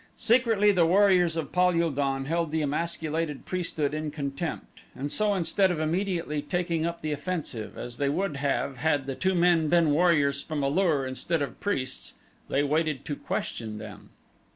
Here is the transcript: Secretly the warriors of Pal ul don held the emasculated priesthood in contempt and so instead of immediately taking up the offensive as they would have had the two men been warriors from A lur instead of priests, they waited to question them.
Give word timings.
Secretly 0.17 0.71
the 0.71 0.83
warriors 0.87 1.37
of 1.37 1.51
Pal 1.51 1.79
ul 1.79 1.91
don 1.91 2.25
held 2.25 2.49
the 2.49 2.63
emasculated 2.63 3.45
priesthood 3.45 3.93
in 3.93 4.09
contempt 4.09 4.81
and 4.95 5.11
so 5.11 5.35
instead 5.35 5.69
of 5.69 5.79
immediately 5.79 6.41
taking 6.41 6.87
up 6.87 7.03
the 7.03 7.11
offensive 7.11 7.77
as 7.77 7.97
they 7.97 8.09
would 8.09 8.37
have 8.37 8.77
had 8.77 9.05
the 9.05 9.13
two 9.13 9.35
men 9.35 9.67
been 9.67 9.91
warriors 9.91 10.41
from 10.41 10.63
A 10.63 10.69
lur 10.69 11.05
instead 11.05 11.43
of 11.43 11.59
priests, 11.59 12.15
they 12.49 12.63
waited 12.63 13.05
to 13.05 13.15
question 13.15 13.77
them. 13.77 14.09